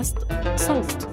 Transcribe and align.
بودكاست 0.00 0.18
صوت. 0.56 1.08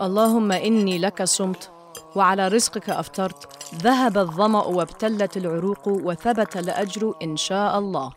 اللهم 0.00 0.52
إني 0.52 0.98
لك 0.98 1.22
صمت 1.22 1.70
وعلى 2.16 2.48
رزقك 2.48 2.90
أفطرت 2.90 3.48
ذهب 3.74 4.18
الظمأ 4.18 4.64
وابتلت 4.64 5.36
العروق 5.36 5.88
وثبت 5.88 6.56
الأجر 6.56 7.14
إن 7.22 7.36
شاء 7.36 7.78
الله. 7.78 8.12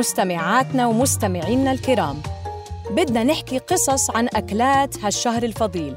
مستمعاتنا 0.00 0.86
ومستمعينا 0.86 1.72
الكرام. 1.72 2.22
بدنا 2.90 3.24
نحكي 3.24 3.58
قصص 3.58 4.10
عن 4.10 4.28
أكلات 4.34 5.04
هالشهر 5.04 5.42
الفضيل. 5.42 5.94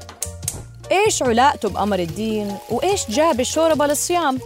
إيش 0.92 1.22
علاقته 1.22 1.68
بأمر 1.68 1.98
الدين 1.98 2.56
وإيش 2.70 3.10
جاب 3.10 3.40
الشوربة 3.40 3.86
للصيام؟ 3.86 4.38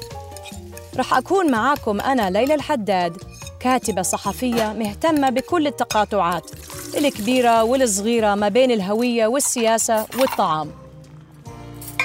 رح 0.96 1.14
أكون 1.14 1.50
معاكم 1.50 2.00
أنا 2.00 2.30
ليلى 2.30 2.54
الحداد 2.54 3.16
كاتبة 3.60 4.02
صحفية 4.02 4.72
مهتمة 4.72 5.30
بكل 5.30 5.66
التقاطعات 5.66 6.50
الكبيرة 6.96 7.64
والصغيرة 7.64 8.34
ما 8.34 8.48
بين 8.48 8.70
الهوية 8.70 9.26
والسياسة 9.26 10.06
والطعام. 10.18 10.70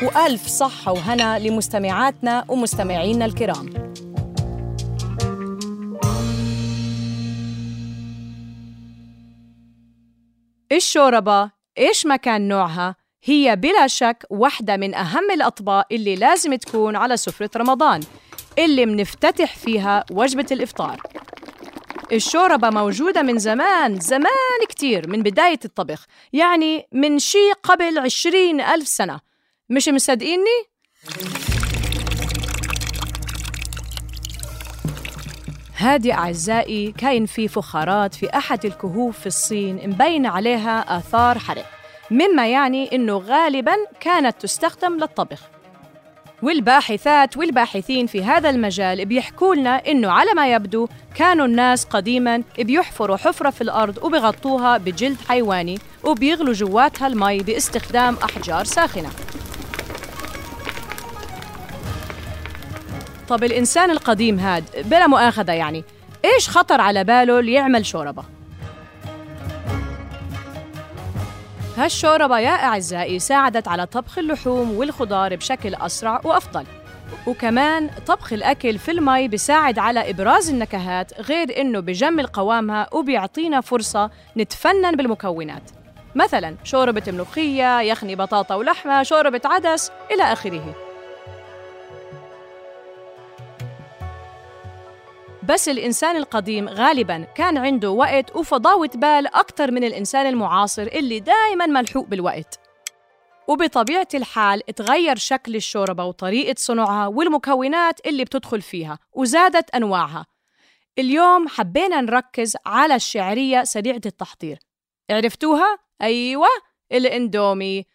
وألف 0.04 0.48
صحة 0.48 0.92
وهنا 0.92 1.40
لمستمعاتنا 1.40 2.46
ومستمعينا 2.50 3.26
الكرام. 3.26 3.93
الشوربة 10.76 11.52
إيش 11.78 12.06
ما 12.06 12.16
كان 12.16 12.48
نوعها؟ 12.48 12.96
هي 13.24 13.56
بلا 13.56 13.88
شك 13.88 14.26
واحدة 14.30 14.78
من 14.78 14.96
أهم 14.96 15.32
الأطباق 15.32 15.86
اللي 15.92 16.16
لازم 16.16 16.56
تكون 16.56 16.96
على 16.96 17.18
سفرة 17.18 17.50
رمضان 17.58 18.02
اللي 18.60 18.86
منفتتح 18.86 19.56
فيها 19.56 20.06
وجبة 20.12 20.46
الإفطار. 20.52 21.02
الشوربة 22.12 22.70
موجودة 22.70 23.22
من 23.22 23.40
زمان 23.40 24.00
زمان 24.00 24.60
كتير 24.70 25.10
من 25.10 25.24
بداية 25.24 25.60
الطبخ 25.66 26.06
يعني 26.34 26.88
من 26.92 27.20
شي 27.20 27.52
قبل 27.64 28.00
عشرين 28.00 28.62
ألف 28.62 28.88
سنة. 28.88 29.20
مش 29.70 29.90
مصدقيني؟ 29.90 30.74
هادي 35.84 36.14
أعزائي 36.14 36.92
كاين 36.92 37.26
في 37.26 37.48
فخارات 37.48 38.16
في 38.16 38.38
أحد 38.38 38.66
الكهوف 38.66 39.20
في 39.20 39.28
الصين 39.28 39.90
مبين 39.90 40.26
عليها 40.26 40.98
آثار 40.98 41.40
حرق 41.40 41.66
مما 42.12 42.48
يعني 42.48 42.96
أنه 42.96 43.18
غالباً 43.18 43.76
كانت 44.00 44.42
تستخدم 44.42 44.98
للطبخ 44.98 45.40
والباحثات 46.42 47.38
والباحثين 47.38 48.08
في 48.08 48.24
هذا 48.24 48.50
المجال 48.50 49.06
بيحكوا 49.06 49.56
لنا 49.56 49.88
إنه 49.88 50.12
على 50.12 50.34
ما 50.34 50.54
يبدو 50.54 50.88
كانوا 51.16 51.46
الناس 51.46 51.86
قديما 51.86 52.44
بيحفروا 52.60 53.18
حفرة 53.18 53.50
في 53.50 53.62
الأرض 53.62 54.04
وبيغطوها 54.04 54.78
بجلد 54.78 55.18
حيواني 55.28 55.80
وبيغلوا 56.04 56.54
جواتها 56.54 57.08
المي 57.08 57.40
باستخدام 57.40 58.18
أحجار 58.24 58.64
ساخنة. 58.66 59.10
طب 63.30 63.44
الإنسان 63.44 63.92
القديم 63.92 64.40
هاد 64.40 64.64
بلا 64.86 65.08
مؤاخذة 65.08 65.52
يعني 65.52 65.84
إيش 66.26 66.50
خطر 66.50 66.82
على 66.82 67.04
باله 67.04 67.42
ليعمل 67.42 67.86
شوربة؟ 67.86 68.24
هالشوربة 71.78 72.40
يا 72.40 72.50
أعزائي 72.50 73.20
ساعدت 73.20 73.68
على 73.68 73.86
طبخ 73.86 74.18
اللحوم 74.18 74.72
والخضار 74.72 75.36
بشكل 75.36 75.76
أسرع 75.76 76.22
وأفضل. 76.24 76.66
وكمان 77.28 77.90
طبخ 78.08 78.34
الأكل 78.34 78.78
في 78.78 78.92
المي 78.92 79.28
بيساعد 79.28 79.80
على 79.80 80.10
إبراز 80.10 80.50
النكهات 80.50 81.22
غير 81.22 81.62
إنه 81.62 81.80
بجمل 81.80 82.28
قوامها 82.28 82.88
وبيعطينا 82.92 83.62
فرصة 83.62 84.10
نتفنن 84.38 84.96
بالمكونات. 84.96 85.72
مثلا 86.16 86.56
شوربة 86.64 87.04
ملوخية، 87.08 87.82
يخني 87.82 88.16
بطاطا 88.16 88.56
ولحمة، 88.56 89.04
شوربة 89.04 89.42
عدس 89.46 89.92
إلى 90.12 90.24
آخره. 90.24 90.76
بس 95.50 95.70
الإنسان 95.70 96.16
القديم 96.16 96.70
غالباً 96.70 97.28
كان 97.36 97.58
عنده 97.58 97.90
وقت 97.90 98.36
وفضاوة 98.36 98.90
بال 98.96 99.28
أكثر 99.28 99.72
من 99.72 99.84
الإنسان 99.84 100.26
المعاصر 100.28 100.82
اللي 100.82 101.20
دائماً 101.20 101.66
ملحوق 101.66 102.08
بالوقت. 102.08 102.60
وبطبيعة 103.48 104.08
الحال 104.14 104.62
تغير 104.76 105.16
شكل 105.16 105.56
الشوربة 105.56 106.06
وطريقة 106.06 106.56
صنعها 106.58 107.08
والمكونات 107.08 108.08
اللي 108.08 108.24
بتدخل 108.24 108.62
فيها 108.62 109.00
وزادت 109.14 109.70
أنواعها. 109.70 110.26
اليوم 111.00 111.48
حبينا 111.48 112.02
نركز 112.02 112.58
على 112.66 112.96
الشعرية 112.96 113.64
سريعة 113.64 114.02
التحضير. 114.06 114.60
عرفتوها؟ 115.12 115.78
أيوة 116.02 116.48
الإندومي. 116.92 117.86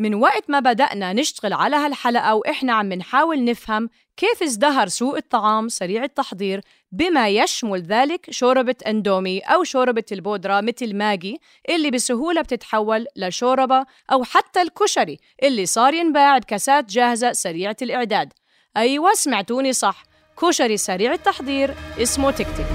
من 0.00 0.14
وقت 0.14 0.50
ما 0.50 0.60
بدأنا 0.60 1.12
نشتغل 1.12 1.52
على 1.52 1.76
هالحلقة 1.76 2.34
وإحنا 2.34 2.72
عم 2.72 2.92
نحاول 2.92 3.44
نفهم 3.44 3.90
كيف 4.16 4.42
ازدهر 4.42 4.88
سوق 4.88 5.16
الطعام 5.16 5.68
سريع 5.68 6.04
التحضير 6.04 6.60
بما 6.92 7.28
يشمل 7.28 7.82
ذلك 7.82 8.26
شوربة 8.30 8.74
أندومي 8.86 9.38
أو 9.40 9.64
شوربة 9.64 10.04
البودرة 10.12 10.60
مثل 10.60 10.96
ماجي 10.96 11.40
اللي 11.68 11.90
بسهولة 11.90 12.42
بتتحول 12.42 13.06
لشوربة 13.16 13.84
أو 14.12 14.24
حتى 14.24 14.62
الكشري 14.62 15.18
اللي 15.42 15.66
صار 15.66 15.94
ينباع 15.94 16.38
بكاسات 16.38 16.90
جاهزة 16.90 17.32
سريعة 17.32 17.76
الإعداد. 17.82 18.32
أيوة 18.76 19.14
سمعتوني 19.14 19.72
صح. 19.72 20.02
كشري 20.42 20.76
سريع 20.76 21.12
التحضير 21.12 21.74
اسمه 21.98 22.30
تكتك 22.30 22.66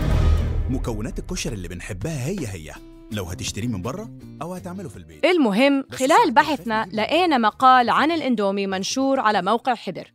مكونات 0.69 1.19
الكشري 1.19 1.55
اللي 1.55 1.67
بنحبها 1.67 2.27
هي 2.27 2.47
هي. 2.47 2.73
لو 3.11 3.23
هتشتريه 3.23 3.67
من 3.67 3.81
بره 3.81 4.09
أو 4.41 4.53
هتعمله 4.53 4.89
في 4.89 4.97
البيت. 4.97 5.25
المهم 5.25 5.83
خلال 5.91 6.31
بحثنا 6.31 6.89
لقينا 6.93 7.37
مقال 7.37 7.89
عن 7.89 8.11
الإندومي 8.11 8.67
منشور 8.67 9.19
على 9.19 9.41
موقع 9.41 9.75
حبر. 9.75 10.13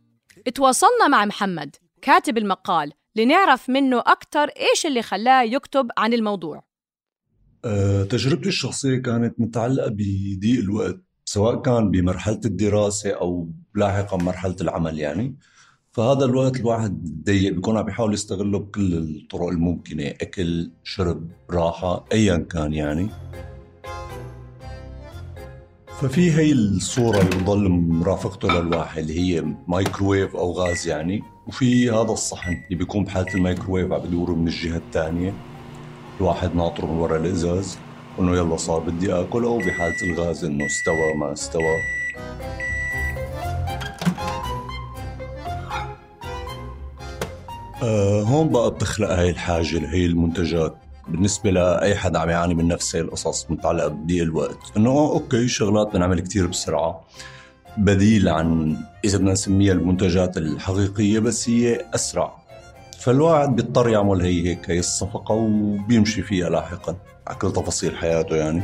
تواصلنا 0.55 1.07
مع 1.07 1.25
محمد 1.25 1.75
كاتب 2.01 2.37
المقال 2.37 2.91
لنعرف 3.15 3.69
منه 3.69 3.99
أكثر 3.99 4.43
إيش 4.43 4.85
اللي 4.85 5.01
خلاه 5.01 5.43
يكتب 5.43 5.87
عن 5.97 6.13
الموضوع. 6.13 6.63
أه، 7.65 8.03
تجربتي 8.03 8.49
الشخصية 8.49 8.97
كانت 8.97 9.39
متعلقة 9.39 9.89
بضيق 9.89 10.59
الوقت 10.59 11.01
سواء 11.25 11.61
كان 11.61 11.91
بمرحلة 11.91 12.41
الدراسة 12.45 13.11
أو 13.11 13.51
لاحقا 13.75 14.17
مرحلة 14.17 14.55
العمل 14.61 14.99
يعني. 14.99 15.35
فهذا 15.91 16.25
الوقت 16.25 16.59
الواحد 16.59 17.23
ضيق 17.25 17.53
بيكون 17.53 17.77
عم 17.77 17.83
بيحاول 17.83 18.13
يستغله 18.13 18.59
بكل 18.59 18.93
الطرق 18.93 19.47
الممكنة 19.47 20.03
أكل 20.03 20.71
شرب 20.83 21.27
راحة 21.49 22.05
أيا 22.11 22.37
كان 22.37 22.73
يعني. 22.73 23.09
ففي 25.99 26.31
هي 26.31 26.51
الصورة 26.51 27.21
اللي 27.21 27.35
بضل 27.35 27.69
مرافقته 27.69 28.47
للواحد 28.47 28.97
اللي 29.01 29.19
هي 29.19 29.45
مايكروويف 29.67 30.35
أو 30.35 30.51
غاز 30.51 30.87
يعني. 30.87 31.23
وفي 31.47 31.89
هذا 31.89 32.11
الصحن 32.11 32.51
اللي 32.51 32.75
بيكون 32.75 33.03
بحالة 33.03 33.33
المايكروويف 33.35 33.91
عم 33.91 33.99
بدور 33.99 34.35
من 34.35 34.47
الجهة 34.47 34.77
الثانية 34.77 35.33
الواحد 36.19 36.55
ناطره 36.55 36.85
من 36.85 36.97
ورا 36.97 37.17
الإزاز 37.17 37.77
إنه 38.19 38.35
يلا 38.35 38.57
صار 38.57 38.79
بدي 38.79 39.13
آكل 39.13 39.43
أو 39.43 39.57
بحالة 39.57 40.01
الغاز 40.03 40.45
إنه 40.45 40.65
استوى 40.65 41.13
ما 41.13 41.33
استوى. 41.33 41.77
آه 47.83 48.21
هون 48.21 48.49
بقى 48.49 48.71
بتخلق 48.71 49.11
هاي 49.11 49.29
الحاجة 49.29 49.89
هي 49.89 50.05
المنتجات. 50.05 50.75
بالنسبة 51.07 51.51
لأي 51.51 51.95
حدا 51.95 52.19
عم 52.19 52.29
يعاني 52.29 52.53
من 52.53 52.67
نفس 52.67 52.95
هاي 52.95 53.03
القصص 53.03 53.51
متعلقة 53.51 53.87
بضيق 53.87 54.23
الوقت. 54.23 54.57
إنه 54.77 54.89
أوكي 54.89 55.47
شغلات 55.47 55.93
بنعمل 55.93 56.19
كتير 56.19 56.47
بسرعة. 56.47 57.07
بديل 57.77 58.29
عن 58.29 58.77
إذا 59.05 59.17
بدنا 59.17 59.31
نسميها 59.31 59.73
المنتجات 59.73 60.37
الحقيقية 60.37 61.19
بس 61.19 61.49
هي 61.49 61.85
أسرع. 61.95 62.33
فالواحد 62.99 63.55
بيضطر 63.55 63.89
يعمل 63.89 64.21
هي 64.21 64.47
هيك 64.47 64.69
هي 64.69 64.79
الصفقة 64.79 65.35
وبيمشي 65.35 66.21
فيها 66.21 66.49
لاحقا 66.49 66.95
على 67.27 67.37
كل 67.37 67.53
تفاصيل 67.53 67.97
حياته 67.97 68.35
يعني. 68.35 68.63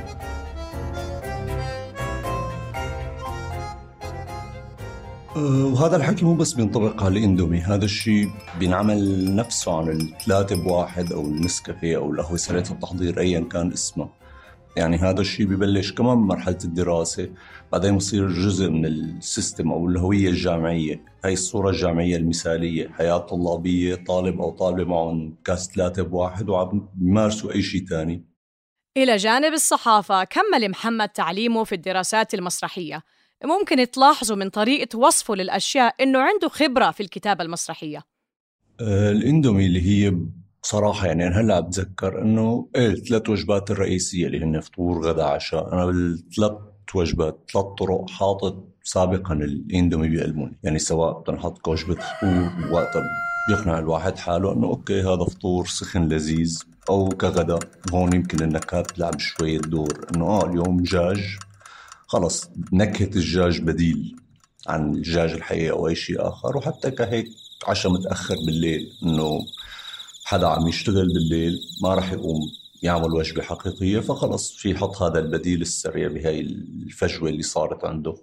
وهذا 5.38 5.96
الحكي 5.96 6.26
مو 6.26 6.36
بس 6.36 6.54
بينطبق 6.54 7.04
على 7.04 7.20
الإندومي 7.20 7.60
هذا 7.60 7.86
الشيء 7.86 8.30
بينعمل 8.60 9.36
نفسه 9.36 9.78
عن 9.78 9.90
الثلاثة 9.90 10.64
بواحد 10.64 11.14
أو 11.14 11.22
النسكافيه 11.22 11.98
أو 11.98 12.12
القهوة 12.12 12.38
سريعة 12.38 12.72
التحضير 12.72 13.20
ايا 13.20 13.40
كان 13.40 13.72
اسمها 13.72 14.10
يعني 14.78 14.98
هذا 14.98 15.22
الشيء 15.22 15.46
ببلش 15.46 15.92
كمان 15.92 16.18
بمرحلة 16.18 16.58
الدراسة 16.64 17.30
بعدين 17.72 17.98
بصير 17.98 18.28
جزء 18.28 18.70
من 18.70 18.86
السيستم 18.86 19.72
أو 19.72 19.90
الهوية 19.90 20.30
الجامعية. 20.30 21.06
هاي 21.26 21.34
الصورة 21.34 21.70
الجامعية 21.70 22.18
المثالية 22.18 22.90
حياة 22.90 23.18
طلابية 23.18 23.96
طالب 23.96 24.42
أو 24.42 24.50
طالبة 24.50 24.84
معهم 24.84 25.36
كاس 25.46 25.72
ثلاثة 25.76 26.04
بواحد 26.04 26.50
وعم 26.50 26.90
بيمارسوا 26.94 27.52
أي 27.52 27.62
شيء 27.62 27.86
تاني. 27.88 28.26
إلى 28.98 29.16
جانب 29.16 29.54
الصحافة 29.54 30.24
كمل 30.24 30.70
محمد 30.70 31.10
تعليمه 31.10 31.64
في 31.64 31.76
الدراسات 31.76 32.34
المسرحية. 32.34 33.04
ممكن 33.44 33.92
تلاحظوا 33.92 34.36
من 34.36 34.50
طريقة 34.50 35.00
وصفه 35.00 35.36
للأشياء 35.36 35.96
إنه 36.04 36.20
عنده 36.20 36.50
خبرة 36.50 36.92
في 36.92 37.04
الكتابة 37.04 37.44
المسرحية. 37.44 38.04
آه، 38.82 39.12
الإندومي 39.12 39.66
اللي 39.66 39.82
هي 39.82 40.18
بصراحة 40.64 41.08
يعني 41.08 41.28
أنا 41.28 41.42
هلأ 41.42 41.60
بتذكر 41.60 42.22
إنه 42.22 42.70
إيه 42.76 42.88
الثلاث 42.88 43.30
وجبات 43.30 43.72
الرئيسية 43.72 44.28
اللي 44.28 44.44
هن 44.44 44.60
فطور 44.60 45.08
غدا 45.08 45.24
عشاء. 45.24 45.74
أنا 45.74 45.86
بالثلاث 45.86 46.52
وجبات 46.96 47.50
ثلاث 47.54 47.66
طرق 47.66 48.10
حاطط 48.10 48.68
سابقا 48.84 49.34
الإندومي 49.34 50.10
بقلبهم. 50.10 50.56
يعني 50.64 50.80
سواء 50.80 51.20
بدنا 51.20 51.36
نحط 51.38 51.68
وجبة 51.68 51.96
فطور 51.96 52.72
وقتها 52.72 53.04
بيقنع 53.50 53.80
الواحد 53.80 54.18
حاله 54.18 54.54
إنه 54.54 54.68
أوكي 54.68 55.02
هذا 55.02 55.26
فطور 55.26 55.66
سخن 55.66 56.08
لذيذ. 56.08 56.64
أو 56.90 57.10
كغدا 57.10 57.60
هون 57.94 58.14
يمكن 58.14 58.44
النكهات 58.44 58.92
تلعب 58.92 59.20
شوية 59.20 59.60
دور 59.60 60.08
إنه 60.16 60.26
آه 60.26 60.46
اليوم 60.46 60.78
دجاج 60.78 61.38
خلص 62.08 62.50
نكهة 62.74 63.06
الدجاج 63.06 63.62
بديل 63.62 64.16
عن 64.68 64.94
الدجاج 64.94 65.32
الحقيقي 65.32 65.70
أو 65.70 65.88
أي 65.88 65.96
شيء 65.96 66.28
آخر 66.28 66.58
وحتى 66.58 66.92
كهيك 66.92 67.28
عشاء 67.68 67.92
متأخر 67.92 68.36
بالليل 68.46 68.92
إنه 69.04 69.40
حدا 70.26 70.48
عم 70.48 70.68
يشتغل 70.68 71.08
بالليل 71.14 71.60
ما 71.84 71.94
راح 71.94 72.12
يقوم 72.12 72.42
يعمل 72.84 73.14
وجبة 73.14 73.42
حقيقية 73.42 74.00
فخلص 74.00 74.52
في 74.52 74.72
يحط 74.72 75.02
هذا 75.02 75.20
البديل 75.20 75.62
السريع 75.62 76.08
بهاي 76.08 76.40
الفجوة 76.42 77.30
اللي 77.30 77.44
صارت 77.44 77.86
عنده. 77.86 78.16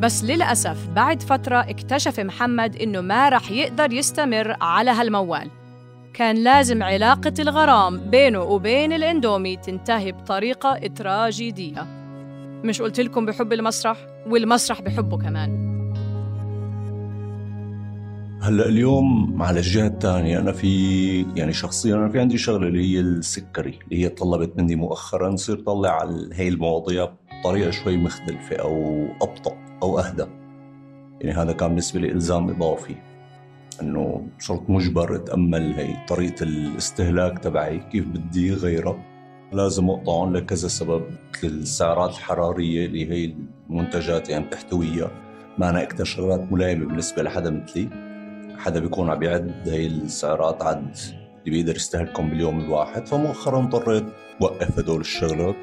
بس 0.00 0.24
للأسف 0.24 0.88
بعد 0.88 1.22
فترة 1.22 1.56
اكتشف 1.56 2.20
محمد 2.20 2.76
إنه 2.76 3.00
ما 3.00 3.28
رح 3.28 3.50
يقدر 3.50 3.92
يستمر 3.92 4.56
على 4.60 4.90
هالموال. 4.90 5.61
كان 6.14 6.36
لازم 6.36 6.82
علاقة 6.82 7.32
الغرام 7.38 8.10
بينه 8.10 8.42
وبين 8.42 8.92
الإندومي 8.92 9.56
تنتهي 9.56 10.12
بطريقة 10.12 10.86
تراجيدية 10.86 11.86
مش 12.64 12.82
قلت 12.82 13.00
لكم 13.00 13.26
بحب 13.26 13.52
المسرح؟ 13.52 14.06
والمسرح 14.26 14.80
بحبه 14.80 15.18
كمان. 15.18 15.72
هلأ 18.42 18.68
اليوم 18.68 19.42
على 19.42 19.58
الجهة 19.60 19.86
الثانية 19.86 20.38
أنا 20.38 20.52
في 20.52 21.26
يعني 21.36 21.52
شخصيا 21.52 21.94
أنا 21.96 22.08
في 22.08 22.20
عندي 22.20 22.38
شغلة 22.38 22.68
اللي 22.68 22.94
هي 22.94 23.00
السكري 23.00 23.78
اللي 23.84 24.04
هي 24.04 24.08
طلبت 24.08 24.58
مني 24.58 24.76
مؤخرا 24.76 25.28
نصير 25.30 25.60
طلع 25.60 25.90
على 25.90 26.28
هي 26.32 26.48
المواضيع 26.48 27.12
بطريقة 27.40 27.70
شوي 27.70 27.96
مختلفة 27.96 28.56
أو 28.56 29.06
أبطأ 29.22 29.56
أو 29.82 29.98
أهدى. 29.98 30.26
يعني 31.20 31.36
هذا 31.36 31.52
كان 31.52 31.68
بالنسبة 31.68 32.00
لي 32.00 32.12
إلزام 32.12 32.50
إضافي. 32.50 32.94
إنه 33.80 34.26
صرت 34.38 34.70
مجبر 34.70 35.16
أتأمل 35.16 35.72
هي 35.72 35.96
طريقة 36.08 36.42
الاستهلاك 36.42 37.38
تبعي 37.38 37.78
كيف 37.78 38.08
بدي 38.08 38.54
غيرها. 38.54 39.04
لازم 39.52 39.90
اقطعهم 39.90 40.36
لكذا 40.36 40.68
سبب 40.68 41.04
مثل 41.34 41.46
السعرات 41.46 42.10
الحرارية 42.10 42.86
اللي 42.86 43.10
هي 43.10 43.34
المنتجات 43.70 44.28
يعني 44.28 44.44
بتحتويها 44.44 45.10
معنا 45.58 45.82
أكثر 45.82 46.04
شغلات 46.04 46.52
ملائمة 46.52 46.86
بالنسبة 46.86 47.22
لحدا 47.22 47.50
مثلي. 47.50 47.88
حدا 48.58 48.80
بيكون 48.80 49.10
عم 49.10 49.22
يعد 49.22 49.68
هي 49.68 49.86
السعرات 49.86 50.62
عد 50.62 50.96
اللي 51.46 51.50
بيقدر 51.50 51.76
يستهلكهم 51.76 52.30
باليوم 52.30 52.60
الواحد. 52.60 53.06
فمؤخرا 53.06 53.58
اضطريت 53.58 54.04
وقف 54.40 54.78
هدول 54.78 55.00
الشغلات. 55.00 55.56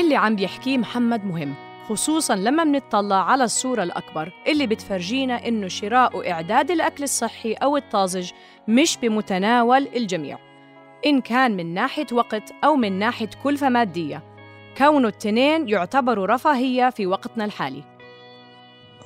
اللي 0.00 0.16
عم 0.16 0.36
بيحكيه 0.36 0.78
محمد 0.78 1.24
مهم 1.24 1.54
خصوصا 1.88 2.36
لما 2.36 2.64
منطلع 2.64 3.30
على 3.30 3.44
الصورة 3.44 3.82
الأكبر 3.82 4.32
اللي 4.48 4.66
بتفرجينا 4.66 5.48
إنه 5.48 5.68
شراء 5.68 6.16
وإعداد 6.16 6.70
الأكل 6.70 7.04
الصحي 7.04 7.52
أو 7.52 7.76
الطازج 7.76 8.30
مش 8.68 8.98
بمتناول 9.02 9.88
الجميع. 9.96 10.38
إن 11.06 11.20
كان 11.20 11.56
من 11.56 11.74
ناحية 11.74 12.06
وقت 12.12 12.52
أو 12.64 12.76
من 12.76 12.98
ناحية 12.98 13.30
كلفة 13.44 13.68
مادية 13.68 14.22
كونه 14.78 15.08
التنين 15.08 15.68
يعتبروا 15.68 16.26
رفاهية 16.26 16.90
في 16.90 17.06
وقتنا 17.06 17.44
الحالي. 17.44 17.82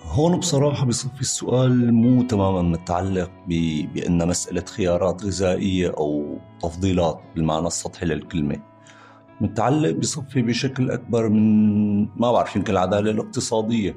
هون 0.03 0.39
بصراحة 0.39 0.87
بصفي 0.87 1.21
السؤال 1.21 1.95
مو 1.95 2.23
تماما 2.23 2.63
متعلق 2.63 3.31
بأن 3.95 4.29
مسألة 4.29 4.65
خيارات 4.65 5.25
غذائية 5.25 5.95
أو 5.99 6.39
تفضيلات 6.63 7.21
بالمعنى 7.35 7.67
السطحي 7.67 8.07
للكلمة. 8.07 8.74
متعلق 9.41 9.91
بصفي 9.91 10.43
بشكل 10.43 10.91
أكبر 10.91 11.29
من 11.29 12.01
ما 12.03 12.33
بعرف 12.33 12.57
يمكن 12.57 12.73
العدالة 12.73 13.11
الاقتصادية. 13.11 13.97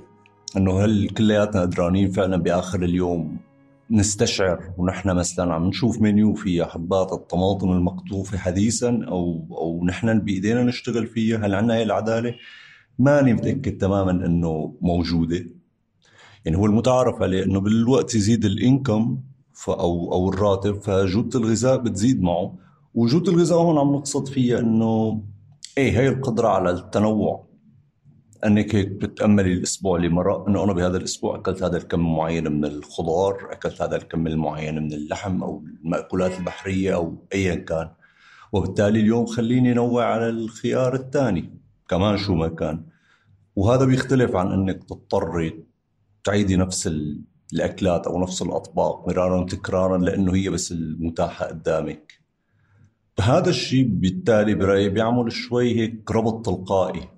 إنه 0.58 0.80
هل 0.80 1.10
كلياتنا 1.10 1.62
قدرانين 1.62 2.12
فعلا 2.12 2.38
بآخر 2.38 2.84
اليوم 2.84 3.38
نستشعر 3.92 4.74
ونحن 4.78 5.10
مثلا 5.10 5.54
عم 5.54 5.68
نشوف 5.68 6.02
منيو 6.02 6.34
فيها 6.34 6.66
حبات 6.66 7.14
الطماطم 7.14 7.72
المقطوفة 7.72 8.38
حديثا 8.38 9.06
أو 9.08 9.48
أو 9.52 9.86
نحن 9.86 10.20
بإيدينا 10.20 10.64
نشتغل 10.64 11.08
فيها؟ 11.08 11.38
هل 11.38 11.56
عندنا 11.56 11.76
هي 11.76 11.84
العدالة؟ 11.84 12.36
ماني 13.00 13.34
متأكد 13.34 13.78
تماما 13.78 14.12
إنه 14.12 14.76
موجودة. 14.82 15.46
يعني 16.46 16.58
هو 16.58 16.66
المتعارف 16.66 17.22
عليه 17.22 17.44
إنه 17.44 17.60
بالوقت 17.60 18.16
يزيد 18.16 18.46
الإنكم 18.46 19.20
أو 19.68 20.14
أو 20.14 20.30
الراتب 20.30 20.82
فجوده 20.82 21.40
الغذاء 21.40 21.78
بتزيد 21.78 22.22
معه. 22.22 22.56
وجود 22.98 23.30
الغذاء 23.30 23.58
هون 23.58 23.78
عم 23.78 23.96
نقصد 23.96 24.28
فيها 24.28 24.60
إنه 24.60 25.24
إيه 25.78 26.00
هي 26.00 26.08
القدرة 26.08 26.48
على 26.48 26.70
التنوع 26.70 27.48
أنك 28.46 28.76
هيك 28.76 28.88
بتتاملي 28.88 29.54
الأسبوع 29.54 29.98
اللي 29.98 30.10
مرق 30.10 30.48
إنه 30.48 30.64
أنا 30.64 30.74
بهذا 30.74 30.98
الأسبوع 30.98 31.36
أكلت 31.36 31.64
هذا 31.64 31.78
الكم 31.78 32.16
معين 32.16 32.52
من 32.52 32.66
الخضار، 32.66 33.52
أكلت 33.52 33.82
هذا 33.82 33.96
الكم 33.96 34.28
المعين 34.28 34.84
من 34.84 34.94
اللحم 34.94 35.44
أو 35.44 35.64
المأكولات 35.84 36.40
البحرية 36.40 36.96
أو 36.96 37.16
ايا 37.34 37.56
كان. 37.56 37.90
وبالتالي 38.52 39.00
اليوم 39.00 39.26
خليني 39.26 39.74
نوع 39.74 40.06
على 40.06 40.30
الخيار 40.30 40.96
الثاني 40.96 41.60
كمان 41.90 42.18
شو 42.18 42.36
ما 42.36 42.48
كان. 42.48 42.86
وهذا 43.56 43.86
بيختلف 43.86 44.36
عن 44.36 44.52
إنك 44.52 44.84
تضطري 44.84 45.64
تعيدي 46.24 46.56
نفس 46.56 46.90
الأكلات 47.54 48.08
أو 48.08 48.22
نفس 48.22 48.42
الأطباق 48.42 49.08
مرارا 49.08 49.40
وتكرارا 49.42 49.98
لأنه 49.98 50.36
هي 50.36 50.50
بس 50.50 50.72
المتاحة 50.72 51.46
قدامك. 51.46 52.17
هذا 53.22 53.50
الشيء 53.50 53.88
بالتالي 53.88 54.56
برأيي 54.56 54.90
بيعمل 54.90 55.32
شوي 55.32 55.80
هيك 55.80 56.12
ربط 56.12 56.46
تلقائي 56.46 57.10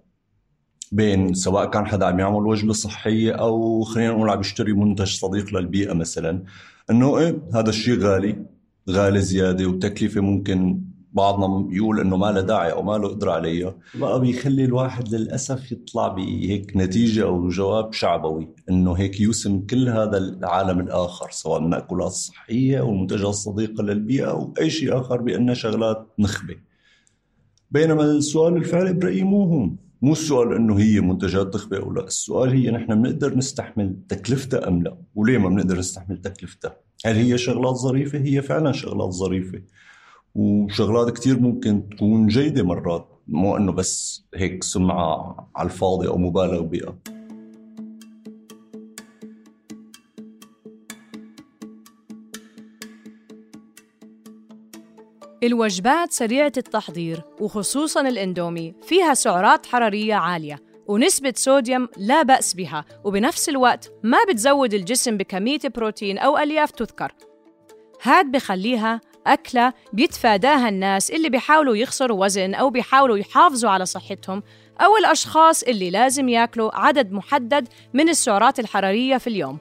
بين 0.92 1.34
سواء 1.34 1.70
كان 1.70 1.86
حدا 1.86 2.06
عم 2.06 2.20
يعمل 2.20 2.48
وجبة 2.48 2.74
صحية 2.74 3.32
أو 3.32 3.82
خلينا 3.82 4.12
نقول 4.12 4.30
عم 4.30 4.40
يشتري 4.40 4.74
منتج 4.74 5.08
صديق 5.08 5.56
للبيئة 5.56 5.94
مثلا 5.94 6.44
إنه 6.92 7.18
إيه 7.18 7.42
هذا 7.54 7.70
الشيء 7.70 8.00
غالي 8.00 8.46
غالي 8.90 9.22
زيادة 9.22 9.66
وتكلفه 9.66 10.22
ممكن 10.22 10.82
بعضنا 11.14 11.68
يقول 11.76 12.00
إنه 12.00 12.18
ما 12.18 12.32
له 12.32 12.42
داعي 12.42 12.72
أو 12.72 12.84
ما 12.84 12.98
له 12.98 13.08
قدرة 13.08 13.32
عليها. 13.32 13.76
بقى 13.96 14.20
بيخلي 14.20 14.66
الواحد 14.66 15.16
للأسف 15.16 15.72
يطلع 15.72 16.08
بهيك 16.08 16.72
نتيجة 16.76 17.24
أو 17.24 17.50
جواب 17.50 17.94
شعبوي 17.94 18.50
إنه 18.70 18.94
هيك 18.94 19.20
يوسم 19.22 19.60
كل 19.60 19.90
هذا 19.90 20.18
العالم 20.18 20.80
الآخر 20.80 21.28
سواء 21.32 21.60
المأكولات 21.60 22.12
الصحية 22.12 22.80
أو 22.80 22.90
المنتجات 22.90 23.28
الصديقة 23.28 23.84
للبيئة 23.84 24.32
أو 24.32 24.54
أي 24.60 24.70
شيء 24.70 25.00
آخر 25.00 25.22
بأنها 25.22 25.54
شغلات 25.54 26.08
نخبة. 26.20 26.56
بينما 27.72 28.04
السؤال 28.04 28.58
الفعلي 28.58 28.94
برايي 28.94 29.24
مو 29.24 29.44
هون 29.44 29.78
مو 30.02 30.12
السؤال 30.12 30.54
إنه 30.56 30.80
هي 30.80 31.00
منتجات 31.00 31.56
نخبة 31.56 31.78
أو 31.78 31.94
لا 31.94 32.04
السؤال 32.04 32.50
هي 32.50 32.72
نحن 32.72 33.02
بنقدر 33.02 33.38
نستحمل 33.38 33.96
تكلفتها 34.10 34.68
أم 34.68 34.84
لا 34.84 34.98
وليه 35.16 35.38
ما 35.38 35.50
بنقدر 35.50 35.78
نستحمل 35.78 36.18
تكلفتها؟ 36.22 36.76
هل 37.06 37.16
هي 37.16 37.38
شغلات 37.38 37.76
ظريفة؟ 37.76 38.20
هي 38.20 38.42
فعلا 38.42 38.72
شغلات 38.72 39.10
ظريفة. 39.10 39.62
وشغلات 40.36 41.18
كتير 41.18 41.40
ممكن 41.40 41.90
تكون 41.90 42.28
جيدة 42.28 42.64
مرات. 42.64 43.08
مو 43.28 43.58
إنه 43.58 43.72
بس 43.72 44.26
هيك 44.36 44.64
سمعة 44.64 45.50
على 45.56 45.66
الفاضي 45.66 46.08
أو 46.08 46.18
مبالغ 46.18 46.62
بها 46.62 46.96
الوجبات 55.44 56.12
سريعة 56.12 56.52
التحضير 56.58 57.22
وخصوصا 57.40 58.02
الإندومي 58.02 58.74
فيها 58.82 59.14
سعرات 59.14 59.66
حرارية 59.66 60.16
عالية 60.16 60.60
ونسبة 60.88 61.34
صوديوم 61.36 61.88
لا 61.98 62.24
بأس 62.24 62.54
بها 62.54 62.86
وبنفس 63.04 63.50
الوقت 63.50 63.92
ما 64.04 64.18
بتزود 64.30 64.74
الجسم 64.74 65.18
بكمية 65.18 65.60
بروتين 65.76 66.18
أو 66.18 66.38
ألياف 66.38 66.72
تذكر. 66.72 67.12
هاد 68.04 68.32
بخليها 68.32 69.02
أكلة 69.34 69.74
بيتفاداها 69.94 70.70
الناس 70.70 71.12
اللي 71.12 71.30
بيحاولوا 71.30 71.76
يخسروا 71.76 72.26
وزن 72.26 72.54
أو 72.54 72.70
بيحاولوا 72.70 73.18
يحافظوا 73.18 73.70
على 73.70 73.86
صحتهم 73.86 74.44
أو 74.82 74.98
الأشخاص 74.98 75.64
اللي 75.64 75.90
لازم 75.90 76.30
ياكلوا 76.30 76.80
عدد 76.80 77.12
محدد 77.12 77.68
من 77.94 78.10
السعرات 78.10 78.60
الحرارية 78.60 79.18
في 79.18 79.28
اليوم. 79.28 79.58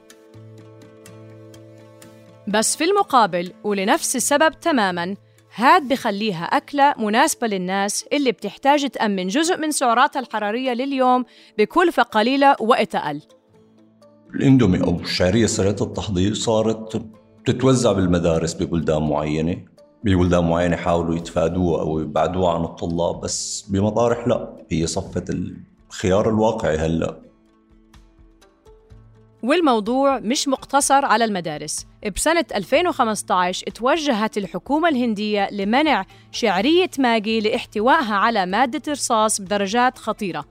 بس 2.47 2.75
في 2.75 2.83
المقابل 2.83 3.53
ولنفس 3.63 4.15
السبب 4.15 4.59
تماماً 4.59 5.15
هاد 5.55 5.87
بخليها 5.87 6.43
أكلة 6.43 6.93
مناسبة 6.97 7.47
للناس 7.47 8.05
اللي 8.13 8.31
بتحتاج 8.31 8.89
تأمن 8.89 9.27
جزء 9.27 9.57
من 9.57 9.71
سعراتها 9.71 10.19
الحرارية 10.19 10.73
لليوم 10.73 11.25
بكلفة 11.57 12.03
قليلة 12.03 12.55
وقت 12.59 12.95
أقل. 12.95 13.21
الإندومي 14.35 14.83
أو 14.83 14.99
الشعرية 14.99 15.45
سريعة 15.45 15.75
التحضير 15.81 16.33
صارت 16.33 17.05
تتوزع 17.49 17.91
بالمدارس 17.91 18.53
ببلدان 18.53 19.09
معينة؟ 19.09 19.57
ببلدان 20.03 20.49
معينة 20.49 20.75
حاولوا 20.75 21.15
يتفادوها 21.15 21.81
أو 21.81 21.99
يبعدوها 21.99 22.53
عن 22.53 22.63
الطلاب 22.63 23.21
بس 23.21 23.65
بمطارح 23.69 24.27
لا. 24.27 24.65
هي 24.71 24.87
صفت 24.87 25.29
الخيار 25.89 26.29
الواقعي 26.29 26.77
هلأ. 26.77 27.19
والموضوع 29.43 30.19
مش 30.19 30.47
مقتصر 30.47 31.05
على 31.05 31.25
المدارس. 31.25 31.85
بسنة 32.15 32.45
2015 32.55 33.67
توجهت 33.69 34.37
الحكومة 34.37 34.89
الهندية 34.89 35.49
لمنع 35.51 36.05
شعرية 36.31 36.89
ماجي 36.99 37.39
لاحتوائها 37.39 38.15
على 38.15 38.45
مادة 38.45 38.91
رصاص 38.91 39.41
بدرجات 39.41 39.97
خطيرة. 39.97 40.45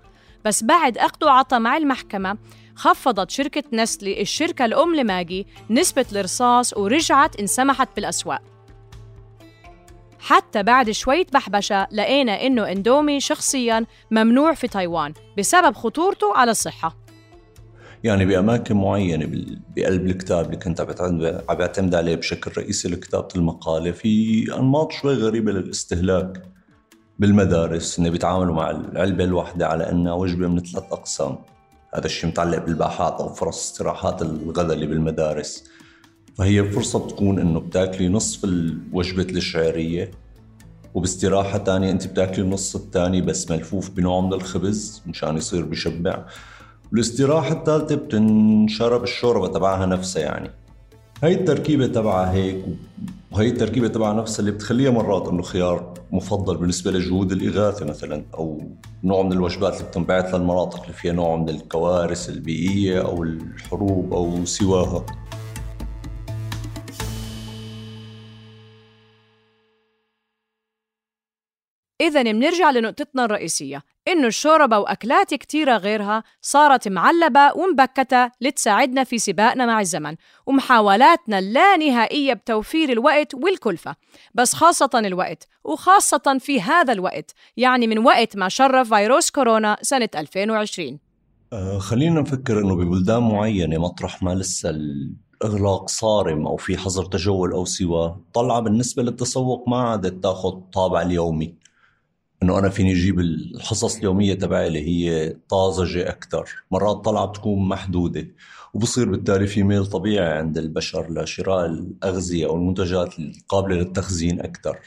بس 0.44 0.64
بعد 0.64 0.98
أخذ 0.98 1.24
وعطى 1.24 1.58
مع 1.58 1.76
المحكمة 1.76 2.38
خفضت 2.78 3.30
شركة 3.30 3.62
نسلي 3.72 4.20
الشركة 4.20 4.64
الأم 4.64 4.94
لماجي 4.94 5.46
نسبة 5.70 6.06
الرصاص 6.12 6.76
ورجعت 6.76 7.40
انسمحت 7.40 7.88
بالأسواق. 7.96 8.42
حتى 10.18 10.62
بعد 10.62 10.90
شوية 10.90 11.26
بحبشة 11.32 11.88
لقينا 11.92 12.46
إنه 12.46 12.72
إندومي 12.72 13.20
شخصياً 13.20 13.86
ممنوع 14.10 14.54
في 14.54 14.68
تايوان 14.68 15.12
بسبب 15.38 15.74
خطورته 15.74 16.36
على 16.36 16.50
الصحة. 16.50 16.96
يعني 18.04 18.26
بأماكن 18.26 18.76
معينة 18.76 19.56
بقلب 19.76 20.06
الكتاب 20.06 20.44
اللي 20.44 20.56
كنت 20.56 20.80
عم 21.00 21.56
بعتمد 21.56 21.94
عليه 21.94 22.14
بشكل 22.16 22.50
رئيسي 22.58 22.88
لكتابة 22.88 23.28
المقالة 23.36 23.90
في 23.90 24.44
أنماط 24.58 24.92
شوي 24.92 25.14
غريبة 25.14 25.52
للاستهلاك 25.52 26.42
بالمدارس 27.18 27.98
إنه 27.98 28.10
بيتعاملوا 28.10 28.54
مع 28.54 28.70
العلبة 28.70 29.24
الواحدة 29.24 29.68
على 29.68 29.90
إنها 29.90 30.12
وجبة 30.12 30.48
من 30.48 30.58
ثلاث 30.58 30.92
أقسام. 30.92 31.38
هذا 31.94 32.06
الشيء 32.06 32.30
متعلق 32.30 32.64
بالباحات 32.64 33.20
أو 33.20 33.28
فرص 33.28 33.70
استراحات 33.70 34.22
الغداء 34.22 34.74
اللي 34.74 34.86
بالمدارس. 34.86 35.64
فهي 36.36 36.64
فرصة 36.64 37.06
بتكون 37.06 37.38
إنه 37.38 37.60
بتاكلي 37.60 38.08
نصف 38.08 38.44
الوجبة 38.44 39.22
الشعرية 39.22 40.10
وباستراحة 40.94 41.58
تانية 41.58 41.90
أنت 41.90 42.06
بتاكلي 42.06 42.44
النص 42.44 42.76
الثاني 42.76 43.20
بس 43.20 43.50
ملفوف 43.50 43.90
بنوع 43.90 44.20
من 44.20 44.32
الخبز 44.32 45.02
مشان 45.06 45.36
يصير 45.36 45.64
بشبع. 45.64 46.24
والاستراحة 46.92 47.52
الثالثة 47.52 47.94
بتنشرب 47.94 49.02
الشوربة 49.02 49.46
تبعها 49.46 49.86
نفسها 49.86 50.22
يعني. 50.22 50.50
هاي 51.22 51.34
التركيبة 51.34 51.86
تبعها 51.86 52.32
هيك 52.32 52.64
وهي 53.32 53.48
التركيبة 53.48 53.88
تبعها 53.88 54.14
نفسها 54.14 54.40
اللي 54.40 54.50
بتخليها 54.50 54.90
مرات 54.90 55.28
إنه 55.28 55.42
خيار 55.42 55.94
مفضل 56.12 56.56
بالنسبة 56.56 56.90
لجهود 56.90 57.32
الإغاثة 57.32 57.86
مثلا 57.86 58.24
أو 58.34 58.62
نوع 59.04 59.22
من 59.22 59.32
الوجبات 59.32 59.74
اللي 59.74 59.88
بتنبعث 59.88 60.34
للمناطق 60.34 60.80
اللي 60.82 60.92
فيها 60.92 61.12
نوع 61.12 61.36
من 61.36 61.48
الكوارث 61.48 62.28
البيئية 62.28 63.02
أو 63.02 63.22
الحروب 63.22 64.12
أو 64.12 64.44
سواها. 64.44 65.06
إذا 72.08 72.22
بنرجع 72.22 72.70
لنقطتنا 72.70 73.24
الرئيسية. 73.24 73.82
إنه 74.08 74.26
الشوربة 74.26 74.78
وأكلات 74.78 75.34
كتيرة 75.34 75.76
غيرها 75.76 76.22
صارت 76.42 76.88
معلبة 76.88 77.52
ومبكتة 77.56 78.30
لتساعدنا 78.40 79.04
في 79.04 79.18
سباقنا 79.18 79.66
مع 79.66 79.80
الزمن 79.80 80.16
ومحاولاتنا 80.46 81.38
اللانهائية 81.38 82.32
بتوفير 82.32 82.92
الوقت 82.92 83.34
والكلفة 83.34 83.96
بس 84.34 84.54
خاصة 84.54 84.90
الوقت 84.94 85.48
وخاصة 85.64 86.38
في 86.40 86.60
هذا 86.60 86.92
الوقت 86.92 87.34
يعني 87.56 87.86
من 87.86 87.98
وقت 87.98 88.36
ما 88.36 88.48
شرف 88.48 88.94
فيروس 88.94 89.30
كورونا 89.30 89.76
سنة 89.82 90.08
2020 90.14 90.98
آه 91.52 91.78
خلينا 91.78 92.20
نفكر 92.20 92.58
إنه 92.58 92.74
ببلدان 92.76 93.22
معينة 93.22 93.78
مطرح 93.78 94.22
ما 94.22 94.34
لسه 94.34 94.78
اغلاق 95.44 95.88
صارم 95.88 96.46
أو 96.46 96.56
في 96.56 96.78
حظر 96.78 97.04
تجول 97.04 97.52
أو 97.52 97.64
سواه 97.64 98.20
طلعة 98.34 98.60
بالنسبة 98.60 99.02
للتسوق 99.02 99.68
ما 99.68 99.76
عادت 99.76 100.22
تاخذ 100.22 100.60
طابع 100.72 101.02
اليومي. 101.02 101.54
إنه 102.42 102.58
أنا 102.58 102.68
فيني 102.68 102.92
أجيب 102.92 103.20
الحصص 103.20 103.96
اليومية 103.96 104.34
تبعي 104.34 104.66
اللي 104.66 104.88
هي 104.88 105.36
طازجه 105.48 106.08
أكثر 106.08 106.50
مرات 106.70 106.96
طلعه 106.96 107.26
بتكون 107.26 107.68
محدودة 107.68 108.26
وبصير 108.74 109.10
بالتالي 109.10 109.46
في 109.46 109.62
ميل 109.62 109.86
طبيعي 109.86 110.38
عند 110.38 110.58
البشر 110.58 111.12
لشراء 111.12 111.66
الأغذية 111.66 112.46
أو 112.46 112.56
المنتجات 112.56 113.18
القابلة 113.18 113.76
للتخزين 113.76 114.40
أكثر 114.40 114.78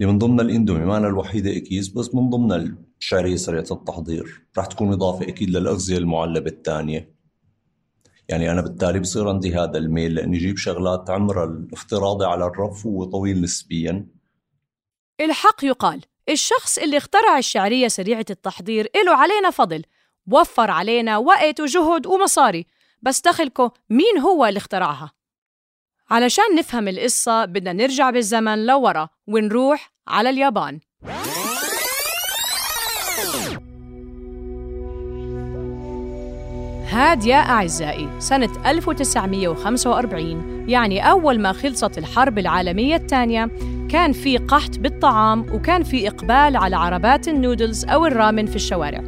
اللي 0.00 0.12
من 0.12 0.18
ضمن 0.18 0.40
الإندومي 0.40 0.84
ما 0.84 0.96
أنا 0.96 1.08
الوحيدة 1.08 1.56
أكيد 1.56 1.94
بس 1.94 2.14
من 2.14 2.30
ضمن 2.30 2.76
الشعريه 3.00 3.36
سريعه 3.36 3.66
التحضير 3.70 4.46
راح 4.58 4.66
تكون 4.66 4.92
إضافة 4.92 5.28
أكيد 5.28 5.50
للأغذية 5.50 5.98
المعلبة 5.98 6.50
الثانية. 6.50 7.14
يعني 8.28 8.52
أنا 8.52 8.60
بالتالي 8.60 9.00
بصير 9.00 9.28
عندي 9.28 9.54
هذا 9.54 9.78
الميل 9.78 10.14
لأني 10.14 10.36
أجيب 10.36 10.56
شغلات 10.56 11.10
عمرها 11.10 11.44
الافتراضي 11.44 12.24
على 12.24 12.46
الرف 12.46 12.86
وطويل 12.86 13.40
نسبيا. 13.40 14.06
الحق 15.20 15.64
يقال 15.64 16.02
الشخص 16.28 16.78
اللي 16.78 16.96
اخترع 16.96 17.38
الشعرية 17.38 17.88
سريعة 17.88 18.26
التحضير 18.30 18.90
إله 18.96 19.16
علينا 19.16 19.50
فضل 19.50 19.82
وفر 20.32 20.70
علينا 20.70 21.18
وقت 21.18 21.60
وجهد 21.60 22.06
ومصاري 22.06 22.66
بس 23.02 23.20
دخلكم 23.20 23.70
مين 23.90 24.18
هو 24.18 24.46
اللي 24.46 24.58
اخترعها؟ 24.58 25.12
علشان 26.10 26.44
نفهم 26.58 26.88
القصة 26.88 27.44
بدنا 27.44 27.72
نرجع 27.72 28.10
بالزمن 28.10 28.66
لورا 28.66 29.08
ونروح 29.26 29.92
على 30.08 30.30
اليابان 30.30 30.80
هاد 36.88 37.24
يا 37.24 37.36
أعزائي 37.36 38.08
سنة 38.20 38.70
1945 38.70 40.68
يعني 40.68 41.10
أول 41.10 41.40
ما 41.40 41.52
خلصت 41.52 41.98
الحرب 41.98 42.38
العالمية 42.38 42.96
الثانية 42.96 43.50
كان 43.92 44.12
في 44.12 44.38
قحط 44.38 44.78
بالطعام 44.78 45.46
وكان 45.54 45.82
في 45.82 46.08
إقبال 46.08 46.56
على 46.56 46.76
عربات 46.76 47.28
النودلز 47.28 47.84
أو 47.84 48.06
الرامن 48.06 48.46
في 48.46 48.56
الشوارع. 48.56 49.04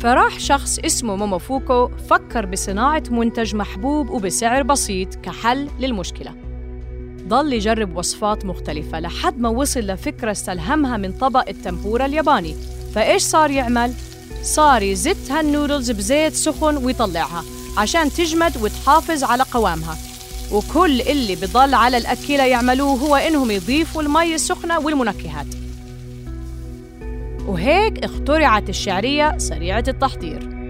فراح 0.00 0.38
شخص 0.38 0.78
اسمه 0.78 1.16
موموفوكو 1.16 1.88
فكر 1.88 2.46
بصناعة 2.46 3.02
منتج 3.10 3.54
محبوب 3.54 4.10
وبسعر 4.10 4.62
بسيط 4.62 5.14
كحل 5.14 5.68
للمشكلة. 5.80 6.34
ضل 7.28 7.52
يجرب 7.52 7.96
وصفات 7.96 8.44
مختلفة 8.44 9.00
لحد 9.00 9.38
ما 9.38 9.48
وصل 9.48 9.80
لفكرة 9.80 10.30
استلهمها 10.30 10.96
من 10.96 11.12
طبق 11.12 11.48
التمبورا 11.48 12.06
الياباني. 12.06 12.54
فإيش 12.94 13.22
صار 13.22 13.50
يعمل؟ 13.50 13.92
صار 14.42 14.82
يزت 14.82 15.30
هالنودلز 15.30 15.90
بزيت 15.90 16.34
سخن 16.34 16.76
ويطلعها 16.76 17.44
عشان 17.78 18.10
تجمد 18.10 18.52
وتحافظ 18.62 19.24
على 19.24 19.42
قوامها. 19.42 19.96
وكل 20.52 21.00
اللي 21.00 21.36
بضل 21.36 21.74
على 21.74 21.96
الأكلة 21.96 22.44
يعملوه 22.44 22.98
هو 22.98 23.16
إنهم 23.16 23.50
يضيفوا 23.50 24.02
المي 24.02 24.34
السخنة 24.34 24.78
والمنكهات. 24.78 25.46
وهيك 27.46 28.04
اخترعت 28.04 28.68
الشعرية 28.68 29.38
سريعة 29.38 29.84
التحضير. 29.88 30.60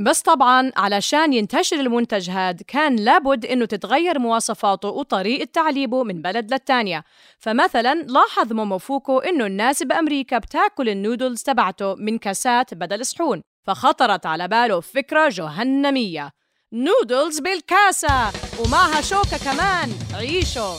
بس 0.00 0.22
طبعا 0.22 0.72
علشان 0.76 1.32
ينتشر 1.32 1.80
المنتج 1.80 2.30
هاد 2.30 2.62
كان 2.62 2.96
لابد 2.96 3.46
إنه 3.46 3.64
تتغير 3.64 4.18
مواصفاته 4.18 4.88
وطريقة 4.88 5.48
تعليبه 5.52 6.04
من 6.04 6.22
بلد 6.22 6.52
للتانية. 6.52 7.04
فمثلا 7.38 7.94
لاحظ 7.94 8.52
موموفوكو 8.52 9.18
إنه 9.18 9.46
الناس 9.46 9.82
بأمريكا 9.82 10.38
بتاكل 10.38 10.88
النودلز 10.88 11.42
تبعته 11.42 11.94
من 11.94 12.18
كاسات 12.18 12.74
بدل 12.74 13.06
صحون. 13.06 13.47
فخطرت 13.68 14.26
على 14.26 14.48
باله 14.48 14.80
فكرة 14.80 15.28
جهنمية. 15.28 16.32
نودلز 16.72 17.40
بالكاسة 17.40 18.32
ومعها 18.60 19.00
شوكة 19.00 19.38
كمان. 19.44 19.90
عيشوا. 20.14 20.74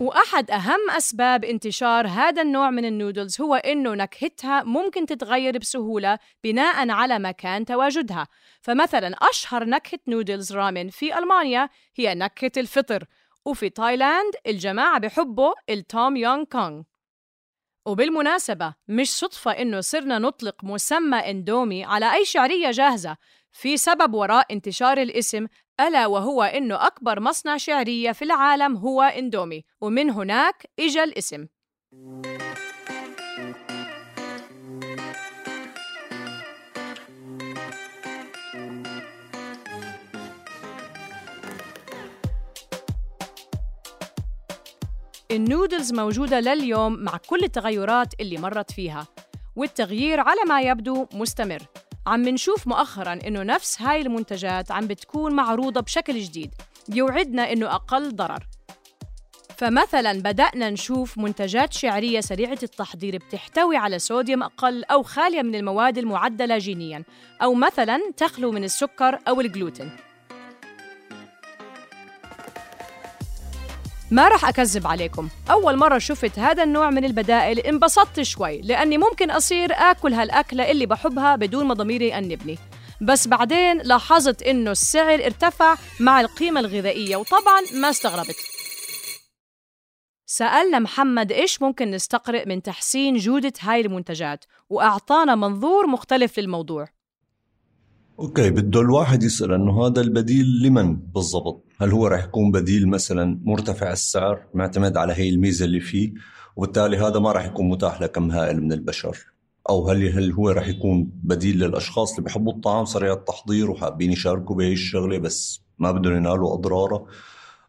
وأحد 0.00 0.50
أهم 0.50 0.90
أسباب 0.96 1.44
انتشار 1.44 2.06
هذا 2.06 2.42
النوع 2.42 2.70
من 2.70 2.84
النودلز 2.84 3.40
هو 3.40 3.54
إنه 3.54 3.94
نكهتها 3.94 4.62
ممكن 4.62 5.06
تتغير 5.06 5.58
بسهولة 5.58 6.18
بناء 6.44 6.90
على 6.90 7.18
مكان 7.18 7.64
تواجدها. 7.64 8.26
فمثلا 8.60 9.16
أشهر 9.30 9.64
نكهة 9.64 10.00
نودلز 10.08 10.52
رامن 10.52 10.90
في 10.90 11.18
ألمانيا 11.18 11.68
هي 11.96 12.14
نكهة 12.14 12.52
الفطر 12.56 13.04
وفي 13.44 13.70
تايلاند 13.70 14.32
الجماعة 14.46 14.98
بحبوا 14.98 15.52
التوم 15.70 16.16
يونغ 16.16 16.44
كونغ. 16.44 16.82
وبالمناسبة 17.86 18.74
مش 18.88 19.10
صدفة 19.10 19.50
إنه 19.50 19.80
صرنا 19.80 20.18
نطلق 20.18 20.64
مسمى 20.64 21.18
إندومي 21.30 21.84
على 21.84 22.14
أي 22.14 22.24
شعرية 22.24 22.70
جاهزة. 22.70 23.16
في 23.52 23.76
سبب 23.76 24.14
وراء 24.14 24.52
انتشار 24.54 24.98
الاسم 24.98 25.46
ألا 25.80 26.06
وهو 26.06 26.42
إنه 26.42 26.86
أكبر 26.86 27.20
مصنع 27.20 27.56
شعرية 27.56 28.12
في 28.12 28.22
العالم 28.22 28.76
هو 28.76 29.02
إندومي 29.02 29.64
ومن 29.80 30.10
هناك 30.10 30.66
إجا 30.78 31.04
الاسم. 31.04 31.46
النودلز 45.30 45.92
موجودة 45.92 46.40
لليوم 46.40 46.92
مع 46.92 47.16
كل 47.16 47.44
التغيرات 47.44 48.14
اللي 48.20 48.38
مرت 48.38 48.70
فيها 48.70 49.06
والتغيير 49.56 50.20
على 50.20 50.40
ما 50.48 50.60
يبدو 50.60 51.06
مستمر. 51.14 51.62
عم 52.06 52.20
منشوف 52.20 52.66
مؤخرا 52.66 53.12
إنه 53.26 53.42
نفس 53.42 53.82
هاي 53.82 54.00
المنتجات 54.00 54.72
عم 54.72 54.86
بتكون 54.86 55.32
معروضة 55.34 55.80
بشكل 55.80 56.18
جديد 56.18 56.54
بيوعدنا 56.88 57.52
إنه 57.52 57.74
أقل 57.74 58.16
ضرر. 58.16 58.46
فمثلا 59.56 60.12
بدأنا 60.12 60.70
نشوف 60.70 61.18
منتجات 61.18 61.72
شعرية 61.72 62.20
سريعة 62.20 62.58
التحضير 62.62 63.16
بتحتوي 63.16 63.76
على 63.76 63.98
صوديوم 63.98 64.42
أقل 64.42 64.84
أو 64.84 65.02
خالية 65.02 65.42
من 65.42 65.54
المواد 65.54 65.98
المعدلة 65.98 66.58
جينياً 66.58 67.04
أو 67.42 67.54
مثلا 67.54 68.00
تخلو 68.16 68.52
من 68.52 68.64
السكر 68.64 69.18
أو 69.28 69.40
الجلوتين. 69.40 69.90
ما 74.10 74.28
رح 74.28 74.44
أكذب 74.44 74.86
عليكم. 74.86 75.28
أول 75.50 75.76
مرة 75.76 75.98
شفت 75.98 76.38
هذا 76.38 76.62
النوع 76.62 76.90
من 76.90 77.04
البدائل 77.04 77.58
انبسطت 77.58 78.22
شوي 78.22 78.60
لأني 78.60 78.98
ممكن 78.98 79.30
أصير 79.30 79.72
آكل 79.72 80.12
هالأكلة 80.12 80.70
اللي 80.70 80.86
بحبها 80.86 81.36
بدون 81.36 81.66
ما 81.66 81.74
ضميري 81.74 82.08
يأنبني. 82.08 82.58
بس 83.00 83.28
بعدين 83.28 83.78
لاحظت 83.78 84.42
إنه 84.42 84.70
السعر 84.70 85.24
ارتفع 85.24 85.76
مع 86.00 86.20
القيمة 86.20 86.60
الغذائية 86.60 87.16
وطبعا 87.16 87.60
ما 87.74 87.90
استغربت. 87.90 88.36
سألنا 90.26 90.78
محمد 90.78 91.32
إيش 91.32 91.62
ممكن 91.62 91.90
نستقرئ 91.90 92.48
من 92.48 92.62
تحسين 92.62 93.16
جودة 93.16 93.52
هاي 93.60 93.80
المنتجات 93.80 94.44
وأعطانا 94.68 95.34
منظور 95.34 95.86
مختلف 95.86 96.38
للموضوع. 96.38 96.88
أوكي 98.18 98.50
بده 98.50 98.80
الواحد 98.80 99.22
يسأل 99.22 99.52
إنه 99.52 99.86
هذا 99.86 100.00
البديل 100.00 100.62
لمن 100.62 100.96
بالضبط؟ 100.96 101.64
هل 101.80 101.90
هو 101.90 102.06
رح 102.06 102.24
يكون 102.24 102.50
بديل 102.50 102.88
مثلا 102.88 103.40
مرتفع 103.44 103.92
السعر 103.92 104.42
معتمد 104.54 104.96
على 104.96 105.12
هي 105.12 105.28
الميزة 105.28 105.64
اللي 105.64 105.80
فيه 105.80 106.12
وبالتالي 106.56 106.96
هذا 106.96 107.18
ما 107.18 107.32
رح 107.32 107.44
يكون 107.44 107.68
متاح 107.68 108.02
لكم 108.02 108.30
هائل 108.30 108.62
من 108.62 108.72
البشر؟ 108.72 109.18
أو 109.68 109.88
هل 109.88 110.08
هل 110.08 110.32
هو 110.32 110.50
رح 110.50 110.68
يكون 110.68 111.10
بديل 111.22 111.58
للأشخاص 111.58 112.10
اللي 112.10 112.22
بيحبوا 112.22 112.52
الطعام 112.52 112.84
سريع 112.84 113.12
التحضير 113.12 113.70
وحابين 113.70 114.12
يشاركوا 114.12 114.56
بهي 114.56 114.72
الشغلة 114.72 115.18
بس 115.18 115.62
ما 115.78 115.92
بدهم 115.92 116.16
ينالوا 116.16 116.54
أضراره؟ 116.54 117.06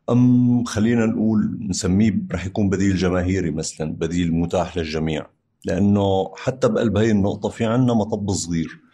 أم 0.10 0.64
خلينا 0.64 1.06
نقول 1.06 1.58
نسميه 1.70 2.22
رح 2.32 2.46
يكون 2.46 2.70
بديل 2.70 2.96
جماهيري 2.96 3.52
مثلا 3.52 3.94
بديل 3.94 4.34
متاح 4.34 4.78
للجميع؟ 4.78 5.28
لأنه 5.66 6.32
حتى 6.36 6.68
بقلب 6.68 6.98
هي 6.98 7.12
النقطة 7.12 7.50
في 7.50 7.66
عنا 7.66 7.94
مطب 7.94 8.32
صغير. 8.32 8.87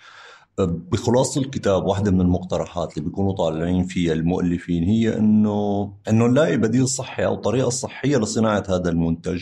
بخلاصة 0.62 1.42
الكتاب 1.42 1.86
واحدة 1.86 2.12
من 2.12 2.22
المقترحات 2.22 2.98
اللي 2.98 3.10
بيكونوا 3.10 3.34
طالعين 3.34 3.84
فيها 3.84 4.14
المؤلفين 4.14 4.84
هي 4.84 5.18
إنه 5.18 5.94
إنه 6.10 6.28
نلاقي 6.28 6.58
بديل 6.58 6.88
صحي 6.88 7.26
أو 7.26 7.36
طريقة 7.36 7.70
صحية 7.70 8.18
لصناعة 8.18 8.64
هذا 8.70 8.90
المنتج. 8.90 9.42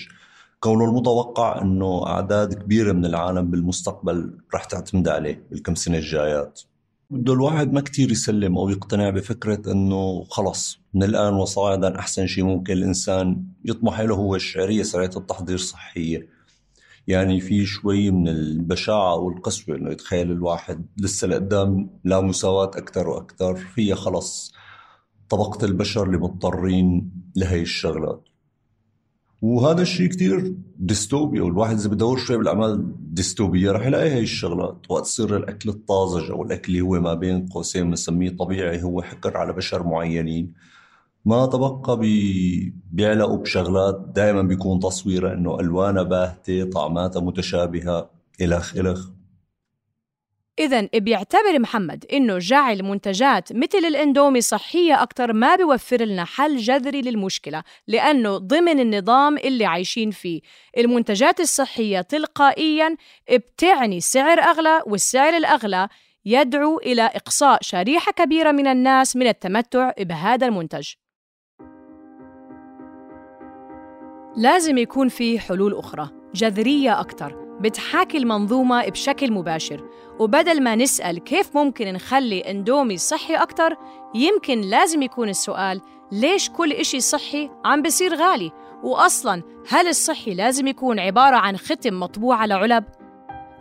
كونه 0.59 0.85
المتوقع 0.85 1.61
إنه 1.61 2.07
أعداد 2.07 2.53
كبيرة 2.53 2.91
من 2.91 3.05
العالم 3.05 3.51
بالمستقبل 3.51 4.37
رح 4.55 4.63
تعتمد 4.63 5.07
عليه 5.07 5.43
بالكم 5.51 5.75
سنة 5.75 5.97
الجايات. 5.97 6.61
بده 7.09 7.33
الواحد 7.33 7.73
ما 7.73 7.81
كتير 7.81 8.11
يسلم 8.11 8.57
أو 8.57 8.69
يقتنع 8.69 9.09
بفكرة 9.09 9.71
إنه 9.71 10.23
خلص 10.23 10.79
من 10.93 11.03
الآن 11.03 11.33
وصاعدا 11.33 11.99
أحسن 11.99 12.27
شيء 12.27 12.43
ممكن 12.43 12.73
الإنسان 12.73 13.43
يطمح 13.65 13.99
له 13.99 14.15
هو 14.15 14.35
الشعرية 14.35 14.83
سريعة 14.83 15.11
التحضير 15.17 15.57
صحية. 15.57 16.27
يعني 17.07 17.39
في 17.39 17.65
شوي 17.65 18.11
من 18.11 18.27
البشاعة 18.27 19.15
والقسوة 19.15 19.75
إنه 19.75 19.91
يتخيل 19.91 20.31
الواحد 20.31 20.85
لسه 20.97 21.27
لقدام 21.27 21.89
لا 22.03 22.21
مساواة 22.21 22.71
أكثر 22.75 23.07
وأكثر 23.07 23.55
فيها 23.55 23.95
خلص 23.95 24.53
طبقة 25.29 25.65
البشر 25.65 26.03
اللي 26.03 26.17
مضطرين 26.17 27.11
لهي 27.35 27.61
الشغلات. 27.61 28.23
وهذا 29.41 29.81
الشيء 29.81 30.07
كتير 30.07 30.55
ديستوبيا 30.79 31.41
والواحد 31.41 31.77
إذا 31.77 31.89
بدور 31.89 32.17
شوي 32.17 32.37
بالأعمال 32.37 32.95
ديستوبية 33.13 33.71
رح 33.71 33.85
يلاقي 33.85 34.09
هي 34.09 34.19
الشغلات. 34.19 34.77
وقت 34.89 35.03
تصير 35.03 35.37
الأكل 35.37 35.69
الطازج 35.69 36.31
أو 36.31 36.43
الأكل 36.43 36.71
اللي 36.71 36.81
هو 36.81 36.99
ما 36.99 37.13
بين 37.13 37.45
قوسين 37.45 37.89
بنسميه 37.89 38.29
طبيعي 38.29 38.83
هو 38.83 39.01
حكر 39.01 39.37
على 39.37 39.53
بشر 39.53 39.83
معينين. 39.83 40.53
ما 41.25 41.45
تبقى 41.45 41.99
بي... 41.99 42.73
بيعلقوا 42.91 43.37
بشغلات 43.37 44.05
دائما 44.15 44.41
بيكون 44.41 44.79
تصويرها 44.79 45.33
إنه 45.33 45.59
ألوانها 45.59 46.03
باهتة 46.03 46.69
طعماتها 46.69 47.19
متشابهة 47.19 48.09
إلخ 48.41 48.77
إلخ. 48.77 49.07
إذا 50.59 50.87
بيعتبر 50.93 51.59
محمد 51.59 52.05
إنه 52.13 52.37
جعل 52.37 52.83
منتجات 52.83 53.53
مثل 53.53 53.77
الإندومي 53.77 54.41
صحية 54.41 55.03
أكثر 55.03 55.33
ما 55.33 55.55
بيوفر 55.55 56.03
لنا 56.03 56.25
حل 56.25 56.57
جذري 56.57 57.01
للمشكلة 57.01 57.63
لأنه 57.87 58.37
ضمن 58.37 58.79
النظام 58.79 59.37
اللي 59.37 59.65
عايشين 59.65 60.11
فيه. 60.11 60.41
المنتجات 60.77 61.39
الصحية 61.39 62.01
تلقائياً 62.01 62.95
بتعني 63.31 63.99
سعر 63.99 64.39
أغلى 64.39 64.81
والسعر 64.85 65.37
الأغلى 65.37 65.87
يدعو 66.25 66.77
إلى 66.77 67.01
إقصاء 67.01 67.59
شريحة 67.61 68.11
كبيرة 68.11 68.51
من 68.51 68.67
الناس 68.67 69.15
من 69.15 69.27
التمتع 69.27 69.91
بهذا 69.99 70.47
المنتج. 70.47 70.93
لازم 74.37 74.77
يكون 74.77 75.09
في 75.09 75.39
حلول 75.39 75.77
أخرى 75.77 76.09
جذرية 76.35 76.99
أكثر 76.99 77.57
بتحاكي 77.61 78.17
المنظومة 78.17 78.89
بشكل 78.89 79.31
مباشر 79.31 79.89
وبدل 80.19 80.63
ما 80.63 80.75
نسأل 80.75 81.19
كيف 81.19 81.57
ممكن 81.57 81.93
نخلي 81.93 82.51
إندومي 82.51 82.97
صحي 82.97 83.35
أكثر 83.35 83.77
يمكن 84.15 84.61
لازم 84.61 85.01
يكون 85.01 85.29
السؤال 85.29 85.81
ليش 86.11 86.49
كل 86.49 86.71
إشي 86.71 86.99
صحي 86.99 87.49
عم 87.65 87.81
بصير 87.81 88.15
غالي 88.15 88.51
وأصلاً 88.83 89.43
هل 89.69 89.87
الصحي 89.87 90.33
لازم 90.33 90.67
يكون 90.67 90.99
عبارة 90.99 91.35
عن 91.35 91.57
ختم 91.57 91.99
مطبوع 91.99 92.35
على 92.35 92.53
علب؟ 92.53 92.83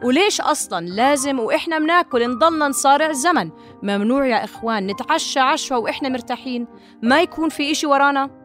وليش 0.05 0.41
أصلاً 0.41 0.87
لازم 0.87 1.39
وإحنا 1.39 1.79
مناكل 1.79 2.31
نضلنا 2.31 2.69
نصارع 2.69 3.11
الزمن 3.11 3.51
ممنوع 3.83 4.27
يا 4.27 4.45
إخوان 4.45 4.87
نتعشى 4.87 5.41
عشوة 5.41 5.79
وإحنا 5.79 6.09
مرتاحين 6.09 6.67
ما 7.03 7.23
يكون 7.23 7.49
في 7.49 7.71
إشي 7.71 7.87
ورانا؟ 7.87 8.40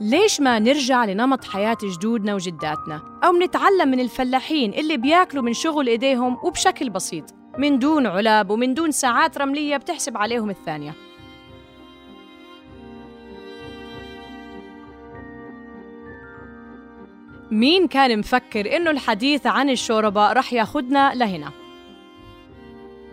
ليش 0.00 0.40
ما 0.40 0.58
نرجع 0.58 1.04
لنمط 1.04 1.44
حياة 1.44 1.76
جدودنا 1.82 2.34
وجداتنا؟ 2.34 3.20
أو 3.24 3.32
نتعلم 3.32 3.88
من 3.88 4.00
الفلاحين 4.00 4.72
اللي 4.72 4.96
بياكلوا 4.96 5.42
من 5.42 5.52
شغل 5.52 5.88
إيديهم 5.88 6.38
وبشكل 6.44 6.90
بسيط 6.90 7.24
من 7.58 7.78
دون 7.78 8.06
علب 8.06 8.50
ومن 8.50 8.74
دون 8.74 8.90
ساعات 8.90 9.38
رملية 9.38 9.76
بتحسب 9.76 10.16
عليهم 10.16 10.50
الثانية. 10.50 10.94
مين 17.50 17.88
كان 17.88 18.18
مفكر 18.18 18.76
إنه 18.76 18.90
الحديث 18.90 19.46
عن 19.46 19.70
الشوربة 19.70 20.32
رح 20.32 20.52
ياخدنا 20.52 21.14
لهنا؟ 21.14 21.50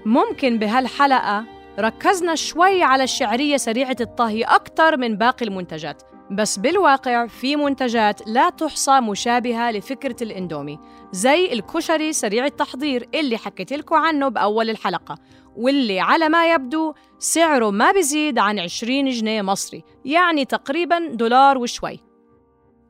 ممكن 0.05 0.59
بهالحلقة 0.59 1.45
ركزنا 1.79 2.35
شوي 2.35 2.83
على 2.83 3.03
الشعرية 3.03 3.57
سريعة 3.57 3.97
الطهي 4.01 4.43
أكثر 4.43 4.97
من 4.97 5.17
باقي 5.17 5.45
المنتجات. 5.45 6.14
بس 6.31 6.59
بالواقع 6.59 7.27
في 7.27 7.55
منتجات 7.55 8.27
لا 8.27 8.49
تحصى 8.49 8.99
مشابهة 8.99 9.71
لفكرة 9.71 10.15
الإندومي 10.21 10.79
زي 11.11 11.53
الكشري 11.53 12.13
سريع 12.13 12.45
التحضير 12.45 13.09
اللي 13.13 13.37
حكيت 13.37 13.73
لكم 13.73 13.95
عنه 13.95 14.27
بأول 14.27 14.69
الحلقة 14.69 15.17
واللي 15.55 15.99
على 15.99 16.29
ما 16.29 16.53
يبدو 16.53 16.93
سعره 17.19 17.71
ما 17.71 17.91
بزيد 17.91 18.39
عن 18.39 18.59
20 18.59 19.09
جنيه 19.09 19.41
مصري 19.41 19.83
يعني 20.05 20.45
تقريبا 20.45 21.07
دولار 21.07 21.57
وشوي. 21.57 21.99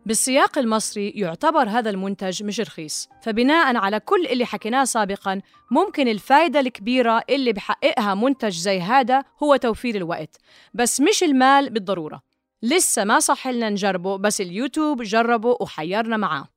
بالسياق 0.06 0.58
المصري 0.58 1.10
يعتبر 1.10 1.70
هذا 1.70 1.90
المنتج 1.90 2.44
مش 2.44 2.60
رخيص 2.60 3.10
فبناء 3.24 3.76
على 3.76 4.00
كل 4.00 4.26
اللي 4.26 4.46
حكيناه 4.46 4.84
سابقا 4.84 5.42
ممكن 5.72 6.08
الفائدة 6.08 6.60
الكبيرة 6.60 7.24
اللي 7.30 7.54
بحققها 7.54 8.16
منتج 8.16 8.58
زي 8.58 8.82
هذا 8.82 9.24
هو 9.44 9.56
توفير 9.56 9.96
الوقت 9.96 10.38
بس 10.74 11.02
مش 11.02 11.24
المال 11.24 11.70
بالضرورة. 11.70 12.35
لسه 12.62 13.04
ما 13.04 13.20
صح 13.20 13.48
لنا 13.48 13.70
نجربه 13.70 14.18
بس 14.18 14.42
اليوتيوب 14.42 15.02
جربه 15.02 15.58
وحيرنا 15.62 16.18
معاه. 16.18 16.48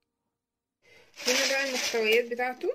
هنا 1.27 1.49
بقى 1.51 1.69
المحتويات 1.69 2.31
بتاعته؟ 2.31 2.69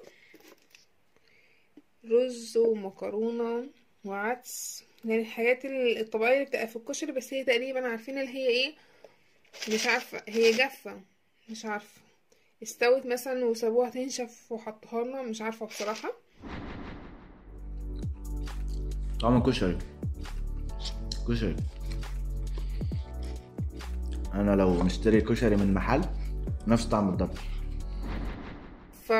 رز 2.05 2.57
ومكرونة 2.57 3.67
وعدس. 4.05 4.83
يعني 5.05 5.21
الحاجات 5.21 5.65
الطبيعية 5.65 6.33
اللي 6.33 6.45
بتبقى 6.45 6.67
في 6.67 6.75
الكشري 6.75 7.11
بس 7.11 7.33
هي 7.33 7.43
تقريبا 7.43 7.87
عارفين 7.87 8.17
اللي 8.17 8.33
هي 8.33 8.47
إيه؟ 8.47 8.73
مش 9.73 9.87
عارفة. 9.87 10.23
هي 10.27 10.51
جافة. 10.51 11.01
مش 11.49 11.65
عارفة. 11.65 12.01
استوت 12.63 13.05
مثلا 13.05 13.45
وسابوها 13.45 13.89
تنشف 13.89 14.51
وحطوها 14.51 15.03
لنا. 15.03 15.21
مش 15.21 15.41
عارفة 15.41 15.65
بصراحة. 15.65 16.13
طعم 19.21 19.37
الكشري 19.37 19.77
كشري. 21.29 21.55
أنا 24.33 24.55
لو 24.55 24.83
مشتري 24.83 25.21
كشري 25.21 25.55
من 25.55 25.73
محل 25.73 26.01
نفس 26.67 26.85
طعم 26.85 27.09
بالضبط 27.11 27.37
ف 29.07 29.13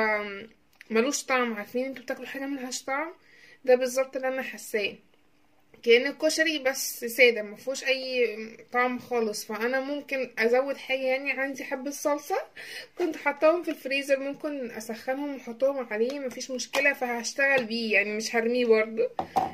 ملوش 0.90 1.24
طعم. 1.24 1.54
عارفين 1.54 1.84
أنتوا 1.84 2.02
بتاكلوا 2.02 2.26
حاجة 2.26 2.46
ملهاش 2.46 2.82
طعم؟ 2.84 3.12
ده 3.64 3.74
بالظبط 3.74 4.16
اللي 4.16 4.28
أنا 4.28 4.42
حاساه. 4.42 4.94
كأن 5.82 6.06
الكشري 6.06 6.58
بس 6.58 7.04
سادة 7.04 7.42
مفهوش 7.42 7.84
أي 7.84 8.26
طعم 8.72 8.98
خالص. 8.98 9.44
فأنا 9.44 9.80
ممكن 9.80 10.30
أزود 10.38 10.76
حاجة 10.76 11.00
يعني 11.00 11.32
عندي 11.32 11.64
حبة 11.64 11.90
صلصة 11.90 12.36
كنت 12.98 13.16
حطاهم 13.16 13.62
في 13.62 13.70
الفريزر 13.70 14.20
ممكن 14.20 14.70
أسخنهم 14.70 15.34
وأحطهم 15.34 15.86
عليه 15.90 16.18
مفيش 16.20 16.50
مشكلة 16.50 16.92
فهشتغل 16.92 17.64
بيه. 17.64 17.92
يعني 17.94 18.16
مش 18.16 18.36
هرميه 18.36 18.66
برضه. 18.66 19.10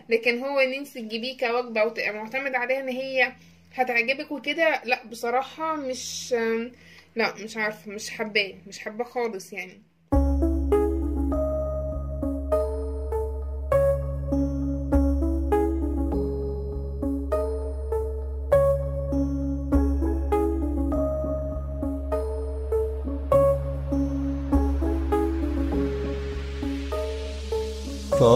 لكن 0.08 0.38
هو 0.38 0.58
ان 0.58 0.72
انت 0.72 0.88
تجيبيه 0.88 1.36
كوجبة 1.36 1.84
وتبقى 1.84 2.12
معتمد 2.12 2.54
عليها 2.54 2.80
إن 2.80 2.88
هي 2.88 3.32
هتعجبك 3.74 4.32
وكده 4.32 4.82
لا 4.84 5.06
بصراحة 5.06 5.76
مش 5.76 6.32
لا 7.16 7.34
مش 7.44 7.56
عارفة 7.56 7.90
مش 7.92 8.10
حباه 8.10 8.54
مش 8.66 8.78
حباه 8.78 9.04
خالص 9.04 9.52
يعني. 9.52 9.82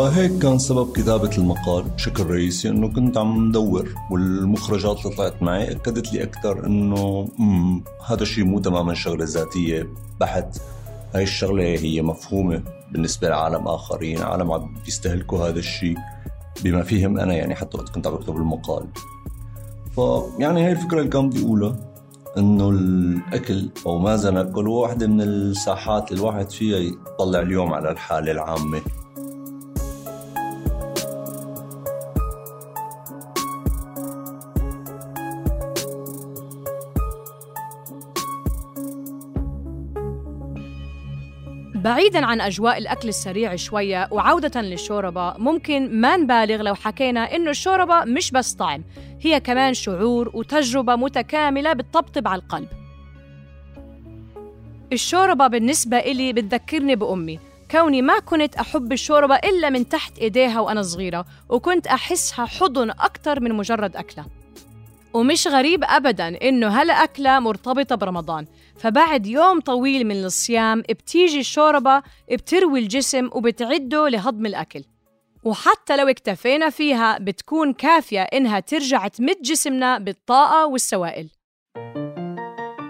فهيك 0.04 0.38
كان 0.38 0.58
سبب 0.58 0.92
كتابة 0.92 1.30
المقال. 1.38 1.82
بشكل 1.82 2.26
رئيسي 2.26 2.68
إنه 2.68 2.88
كنت 2.88 3.18
عم 3.18 3.48
ندور 3.48 3.88
والمخرجات 4.10 4.98
اللي 4.98 5.16
طلعت 5.16 5.42
معي 5.42 5.72
أكدت 5.72 6.12
لي 6.12 6.22
أكثر 6.22 6.66
إنه 6.66 7.28
هذا 8.06 8.22
الشيء 8.22 8.44
مو 8.44 8.60
تماما 8.60 8.94
شغلة 8.94 9.24
ذاتية. 9.24 9.88
بحت 10.20 10.58
هاي 11.14 11.22
الشغلة 11.22 11.64
هي 11.64 12.02
مفهومة 12.02 12.62
بالنسبة 12.92 13.28
لعالم 13.28 13.68
آخرين. 13.68 14.22
عالم 14.22 14.52
عم 14.52 14.74
بيستهلكوا 14.84 15.48
هذا 15.48 15.58
الشيء 15.58 15.96
بما 16.64 16.82
فيهم 16.82 17.18
أنا 17.18 17.34
يعني 17.34 17.54
حتى 17.54 17.76
وقت 17.76 17.88
كنت 17.88 18.06
عم 18.06 18.14
بكتب 18.14 18.36
المقال. 18.36 18.86
فيعني 19.94 20.66
هاي 20.66 20.72
الفكرة 20.72 20.98
اللي 20.98 21.10
كان 21.10 21.28
بدي 21.28 21.42
أقولها 21.42 21.76
إنه 22.38 22.70
الأكل 22.70 23.68
أو 23.86 23.98
ماذا 23.98 24.30
ناكل 24.30 24.66
هو 24.66 24.82
واحدة 24.82 25.06
من 25.06 25.20
الساحات 25.20 26.12
اللي 26.12 26.20
الواحد 26.20 26.50
فيها 26.50 26.78
يطلع 26.78 27.40
اليوم 27.40 27.74
على 27.74 27.90
الحالة 27.90 28.32
العامة. 28.32 28.80
بعيدا 41.84 42.26
عن 42.26 42.40
أجواء 42.40 42.78
الأكل 42.78 43.08
السريع 43.08 43.56
شوية 43.56 44.08
وعودة 44.10 44.60
للشوربة 44.60 45.34
ممكن 45.38 46.00
ما 46.00 46.16
نبالغ 46.16 46.62
لو 46.62 46.74
حكينا 46.74 47.36
إنه 47.36 47.50
الشوربة 47.50 48.04
مش 48.04 48.30
بس 48.30 48.52
طعم 48.52 48.84
هي 49.20 49.40
كمان 49.40 49.74
شعور 49.74 50.30
وتجربة 50.34 50.96
متكاملة 50.96 51.72
بتطبطب 51.72 52.28
على 52.28 52.42
القلب. 52.42 52.68
الشوربة 54.92 55.46
بالنسبة 55.46 55.98
إلي 55.98 56.32
بتذكرني 56.32 56.96
بأمي 56.96 57.38
كوني 57.70 58.02
ما 58.02 58.18
كنت 58.18 58.56
أحب 58.56 58.92
الشوربة 58.92 59.34
إلا 59.34 59.70
من 59.70 59.88
تحت 59.88 60.18
إيديها 60.18 60.60
وأنا 60.60 60.82
صغيرة 60.82 61.24
وكنت 61.48 61.86
أحسها 61.86 62.46
حضن 62.46 62.90
أكتر 62.90 63.40
من 63.40 63.54
مجرد 63.54 63.96
أكلة. 63.96 64.24
ومش 65.14 65.46
غريب 65.46 65.84
أبدا 65.84 66.48
إنه 66.48 66.68
هالأكلة 66.80 67.38
مرتبطة 67.40 67.96
برمضان. 67.96 68.46
فبعد 68.78 69.26
يوم 69.26 69.60
طويل 69.60 70.06
من 70.06 70.24
الصيام 70.24 70.80
بتيجي 70.80 71.40
الشوربة 71.40 72.02
بتروي 72.32 72.78
الجسم 72.78 73.30
وبتعده 73.32 74.08
لهضم 74.08 74.46
الأكل. 74.46 74.84
وحتى 75.44 75.96
لو 75.96 76.08
اكتفينا 76.08 76.70
فيها 76.70 77.18
بتكون 77.18 77.72
كافية 77.72 78.22
إنها 78.22 78.60
ترجع 78.60 79.08
تمد 79.08 79.42
جسمنا 79.42 79.98
بالطاقة 79.98 80.66
والسوائل. 80.66 81.30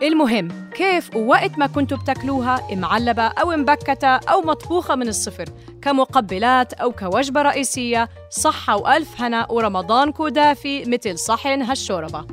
المهم 0.02 0.48
كيف 0.74 1.16
ووقت 1.16 1.58
ما 1.58 1.66
كنتوا 1.66 1.98
بتاكلوها 1.98 2.74
معلبة 2.74 3.22
أو 3.22 3.50
مبكتة 3.50 4.08
أو 4.08 4.40
مطبوخة 4.40 4.94
من 4.94 5.08
الصفر 5.08 5.44
كمقبلات 5.82 6.72
أو 6.72 6.92
كوجبة 6.92 7.42
رئيسية 7.42 8.08
صحة 8.30 8.76
وألف 8.76 9.20
هنا 9.20 9.50
ورمضانكو 9.50 10.28
دافي 10.28 10.84
مثل 10.84 11.18
صحن 11.18 11.62
هالشوربة. 11.62 12.26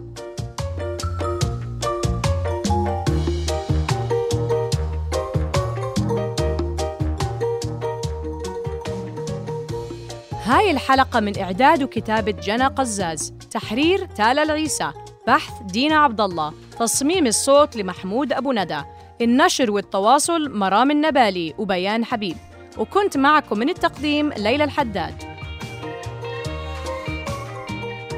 هاي 10.51 10.71
الحلقة 10.71 11.19
من 11.19 11.39
إعداد 11.39 11.83
وكتابة 11.83 12.31
جنى 12.31 12.67
قزاز. 12.67 13.33
تحرير 13.51 14.05
تالا 14.05 14.43
العيسى. 14.43 14.91
بحث 15.27 15.53
دينا 15.61 15.95
عبد 15.95 16.21
الله 16.21 16.53
تصميم 16.79 17.27
الصوت 17.27 17.75
لمحمود 17.75 18.33
أبو 18.33 18.51
ندى. 18.51 18.81
النشر 19.21 19.71
والتواصل 19.71 20.57
مرام 20.57 20.91
النبالي 20.91 21.53
وبيان 21.57 22.05
حبيب. 22.05 22.37
وكنت 22.77 23.17
معكم 23.17 23.59
من 23.59 23.69
التقديم 23.69 24.29
ليلى 24.29 24.63
الحداد. 24.63 25.23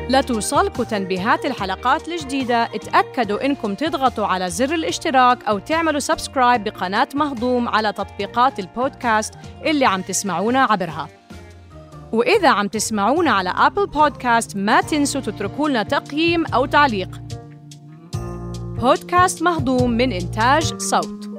لتوصلكم 0.10 0.84
تنبيهات 0.84 1.46
الحلقات 1.46 2.08
الجديدة. 2.08 2.64
اتأكدوا 2.64 3.46
إنكم 3.46 3.76
تضغطوا 3.76 4.26
على 4.26 4.50
زر 4.50 4.74
الاشتراك 4.74 5.44
أو 5.44 5.60
تعملوا 5.60 6.00
سبسكرايب 6.00 6.64
بقناة 6.64 7.08
مهضوم 7.16 7.70
على 7.70 7.94
تطبيقات 7.94 8.60
البودكاست 8.60 9.34
اللي 9.66 9.86
عم 9.86 10.02
تسمعونا 10.02 10.64
عبرها. 10.64 11.23
وإذا 12.14 12.50
عم 12.50 12.68
تسمعونا 12.68 13.32
على 13.32 13.50
أبل 13.50 13.88
بودكاست 13.88 14.58
ما 14.58 14.82
تنسوا 14.82 15.22
تتركوا 15.22 15.70
لنا 15.70 15.84
تقييم 15.84 16.46
أو 16.46 16.66
تعليق. 16.66 17.22
بودكاست 18.82 19.44
مهضوم 19.44 19.92
من 19.92 20.12
إنتاج 20.12 20.82
صوت. 20.82 21.30